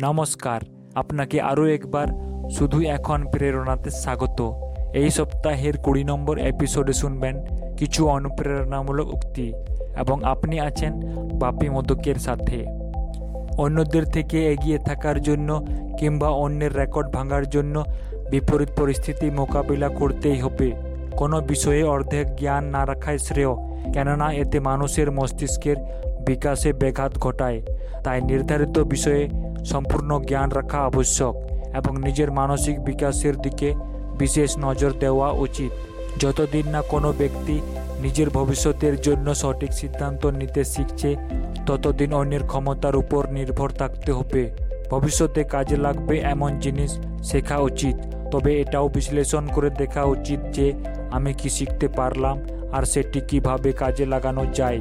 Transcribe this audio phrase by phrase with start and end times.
[0.00, 0.60] নমস্কার,
[0.94, 2.06] আপনাকে আরও একবার
[2.50, 4.38] শুধু এখন প্রেরণাতে স্বাগত।
[4.94, 7.34] এই সপ্তাহের কুড়ি নম্বর এপিসোডে শুনবেন
[7.76, 9.52] কিছু অনুপ্রেরণামূলক উক্তি
[9.96, 10.92] এবং আপনি আছেন
[11.38, 12.58] বাপি মোদকের সাথে।
[13.58, 15.66] অন্যদের থেকে এগিয়ে থাকার জন্য
[15.98, 17.84] কিংবা অন্যের রেকর্ড ভাঙার জন্য
[18.30, 20.72] বিপরীত পরিস্থিতি মোকাবিলা করতেই হবে।
[21.16, 23.54] কোনো বিষয়ে অর্ধেক জ্ঞান না রাখাই শ্রেয়,
[23.92, 25.76] কেননা এতে মানুষের মস্তিষ্কের
[26.26, 27.58] বিকাশে ব্যাঘাত ঘটায়।
[28.04, 29.22] তাই নির্ধারিত বিষয়ে
[29.64, 31.34] সম্পূর্ণ জ্ঞান রাখা আবশ্যক
[31.74, 33.68] এবং নিজের মানসিক বিকাশের দিকে
[34.18, 35.72] বিশেষ নজর দেওয়া উচিত।
[36.18, 37.56] যতদিন না কোনো ব্যক্তি
[38.02, 41.10] নিজের ভবিষ্যতের জন্য সঠিক সিদ্ধান্ত নিতে শিখছে,
[41.66, 44.42] ততদিন অন্যের ক্ষমতার উপর নির্ভর থাকতে হবে।
[44.90, 46.92] ভবিষ্যতে কাজে লাগবে এমন জিনিস
[47.24, 47.96] শেখা উচিত।
[48.30, 50.66] তবে এটাও বিশ্লেষণ করে দেখা উচিত যে
[51.10, 52.36] আমি কি শিখতে পারলাম
[52.72, 54.80] আর সেটি কীভাবে কাজে লাগানো যায়।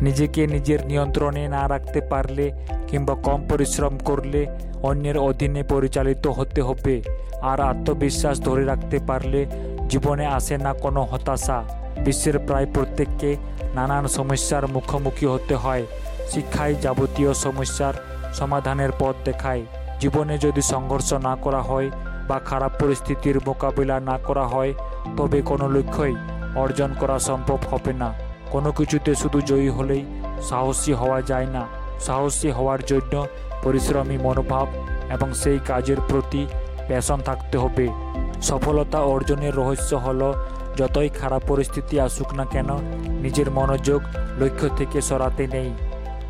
[0.00, 2.52] নিজেকে নিজের নিয়ন্ত্রণে না রাখতে পারলে
[2.88, 4.46] কিংবা কম পরিশ্রম করলে
[4.82, 7.02] অন্যের অধীনে পরিচালিত হতে হবে।
[7.42, 9.46] আর আত্মবিশ্বাস ধরে রাখতে পারলে
[9.88, 11.62] জীবনে আসে না কোনো হতাশা।
[12.04, 13.36] বিশ্বের প্রায় প্রত্যেককে
[13.74, 15.86] নানান সমস্যার মুখোমুখি হতে হয়।
[16.30, 17.94] শিক্ষাই যাবতীয় সমস্যার
[18.34, 19.62] সমাধানের পথ দেখায়।
[20.00, 21.90] জীবনে যদি সংঘর্ষ না করা হয়
[22.28, 24.74] বা খারাপ পরিস্থিতির মোকাবিলা না করা হয়,
[25.16, 26.16] তবে কোনো লক্ষ্যই
[26.56, 30.02] অর্জন করা সম্ভব হবে না। কোনো কিছুতে শুধু জয়ী হলেই
[30.48, 31.62] সাহসী হওয়া যায় না।
[32.00, 33.26] সাহসী হওয়ার জন্য
[33.62, 34.66] পরিশ্রমী মনোভাব
[35.14, 36.46] এবং সেই কাজের প্রতি
[36.88, 37.86] প্যাশন থাকতে হবে।
[38.42, 40.20] সফলতা অর্জনের রহস্য হল,
[40.76, 42.70] যতই খারাপ পরিস্থিতি আসুক না কেন,
[43.24, 44.00] নিজের মনোযোগ
[44.38, 45.70] লক্ষ্য থেকে সরাতে নেই।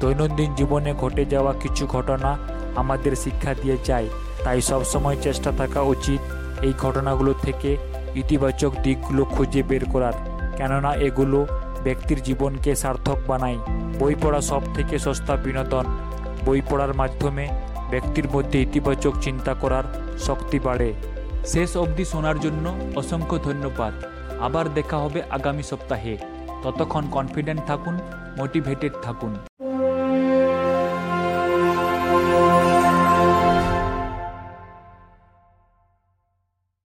[0.00, 2.30] দৈনন্দিন জীবনে ঘটে যাওয়া কিছু ঘটনা
[2.76, 4.08] আমাদের শিক্ষা দিয়ে যায়,
[4.44, 6.20] তাই সবসময় চেষ্টা থাকা উচিত
[6.62, 7.76] এই ঘটনাগুলো থেকে
[8.14, 10.16] ইতিবাচক দিকগুলো খুঁজে বের করার।
[10.56, 11.46] কেননা এগুলো
[11.84, 13.58] ব্যক্তির জীবনকে সার্থক বানায়।
[13.98, 15.84] বই পড়া সব থেকে সস্তা বিনোদন।
[16.46, 17.48] বই পড়ার মাধ্যমে
[17.90, 19.84] ব্যক্তির মধ্যে ইতিবাচক চিন্তা করার
[20.18, 20.94] শক্তি বাড়ে।
[21.46, 23.92] শেষ অবধি শোনার জন্য অসংখ্য ধন্যবাদ।
[24.40, 26.18] আবার দেখা হবে আগামী সপ্তাহে।
[26.62, 27.98] ততক্ষণ কনফিডেন্ট থাকুন
[28.38, 29.34] মোটিভেটেড থাকুন।